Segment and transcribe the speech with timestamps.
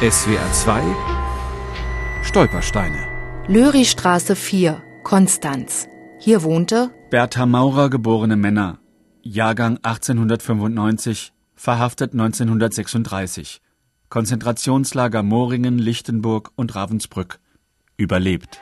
[0.00, 0.82] SWR 2
[2.22, 3.08] Stolpersteine.
[3.48, 5.88] Löristraße 4, Konstanz.
[6.20, 8.78] Hier wohnte Bertha Maurer, geborene Männer,
[9.22, 13.60] Jahrgang 1895, verhaftet 1936.
[14.08, 17.40] Konzentrationslager Moringen, Lichtenburg und Ravensbrück.
[17.96, 18.60] Überlebt.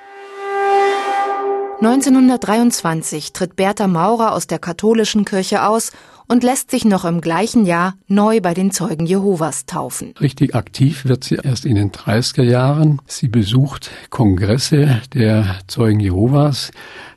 [1.78, 5.92] 1923 tritt Bertha Maurer aus der katholischen Kirche aus
[6.26, 10.14] und lässt sich noch im gleichen Jahr neu bei den Zeugen Jehovas taufen.
[10.18, 13.02] Richtig aktiv wird sie erst in den 30er Jahren.
[13.06, 16.70] Sie besucht Kongresse der Zeugen Jehovas,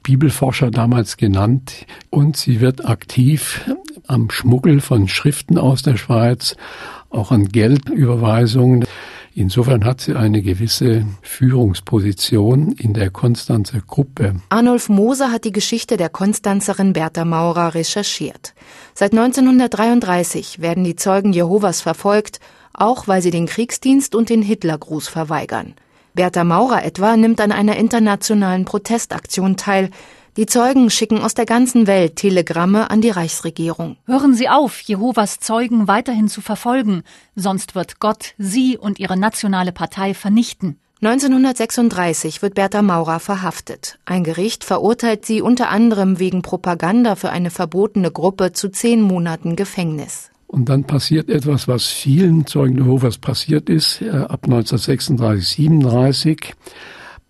[0.03, 3.61] Bibelforscher damals genannt, und sie wird aktiv
[4.07, 6.57] am Schmuggel von Schriften aus der Schweiz,
[7.09, 8.85] auch an Geldüberweisungen.
[9.39, 14.35] Insofern hat sie eine gewisse Führungsposition in der Konstanzer Gruppe.
[14.49, 18.53] Arnulf Moser hat die Geschichte der Konstanzerin Bertha Maurer recherchiert.
[18.93, 22.41] Seit 1933 werden die Zeugen Jehovas verfolgt,
[22.73, 25.73] auch weil sie den Kriegsdienst und den Hitlergruß verweigern.
[26.13, 29.89] Bertha Maurer etwa nimmt an einer internationalen Protestaktion teil,
[30.37, 33.97] die Zeugen schicken aus der ganzen Welt Telegramme an die Reichsregierung.
[34.05, 37.03] Hören Sie auf, Jehovas Zeugen weiterhin zu verfolgen,
[37.35, 40.79] sonst wird Gott Sie und Ihre nationale Partei vernichten.
[41.01, 43.99] 1936 wird Bertha Maurer verhaftet.
[44.03, 49.55] Ein Gericht verurteilt sie unter anderem wegen Propaganda für eine verbotene Gruppe zu zehn Monaten
[49.55, 50.29] Gefängnis.
[50.47, 56.53] Und dann passiert etwas, was vielen Zeugen Jehovas passiert ist, äh, ab 1936, 37.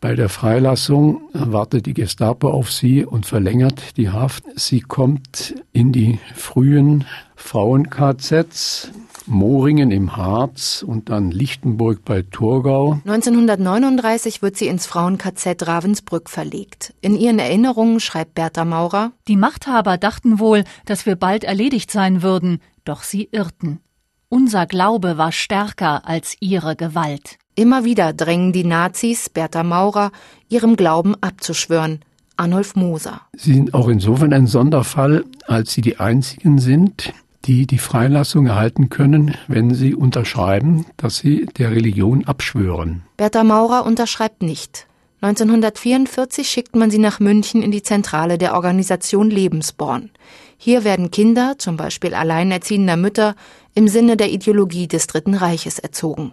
[0.02, 4.46] Bei der Freilassung wartet die Gestapo auf sie und verlängert die Haft.
[4.56, 7.04] Sie kommt in die frühen
[7.36, 8.92] Frauen-KZs,
[9.26, 13.02] Moringen im Harz und dann Lichtenburg bei Thurgau.
[13.06, 16.94] 1939 wird sie ins Frauen-KZ Ravensbrück verlegt.
[17.02, 22.22] In ihren Erinnerungen schreibt Bertha Maurer: Die Machthaber dachten wohl, dass wir bald erledigt sein
[22.22, 23.82] würden, doch sie irrten.
[24.30, 27.39] Unser Glaube war stärker als ihre Gewalt.
[27.60, 30.14] Immer wieder drängen die Nazis Bertha Maurer,
[30.48, 32.00] ihrem Glauben abzuschwören.
[32.38, 33.20] Arnulf Moser.
[33.36, 37.12] Sie sind auch insofern ein Sonderfall, als sie die einzigen sind,
[37.44, 43.02] die die Freilassung erhalten können, wenn sie unterschreiben, dass sie der Religion abschwören.
[43.18, 44.88] Bertha Maurer unterschreibt nicht.
[45.20, 50.12] 1944 schickt man sie nach München in die Zentrale der Organisation Lebensborn.
[50.58, 53.36] Hier werden Kinder, zum Beispiel alleinerziehender Mütter,
[53.76, 56.32] im Sinne der Ideologie des Dritten Reiches erzogen.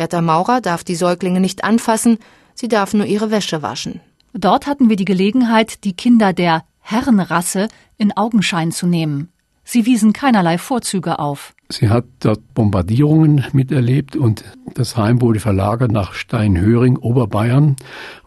[0.00, 2.16] Bertha Maurer darf die Säuglinge nicht anfassen,
[2.54, 4.00] sie darf nur ihre Wäsche waschen.
[4.32, 7.68] Dort hatten wir die Gelegenheit, die Kinder der Herrenrasse
[7.98, 9.28] in Augenschein zu nehmen.
[9.62, 11.52] Sie wiesen keinerlei Vorzüge auf.
[11.68, 17.76] Sie hat dort Bombardierungen miterlebt und das Heim wurde verlagert nach Steinhöring, Oberbayern,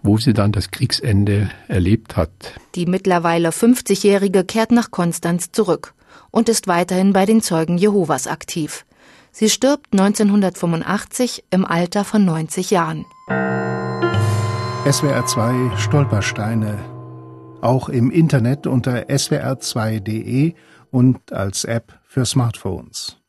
[0.03, 2.53] wo sie dann das Kriegsende erlebt hat.
[2.75, 5.95] Die mittlerweile 50-Jährige kehrt nach Konstanz zurück
[6.29, 8.85] und ist weiterhin bei den Zeugen Jehovas aktiv.
[9.35, 13.03] Sie stirbt 1985 im Alter von 90 Jahren.
[14.89, 16.77] SWR 2 Stolpersteine.
[17.59, 20.53] Auch im Internet unter swr2.de
[20.91, 23.22] und als App für Smartphones.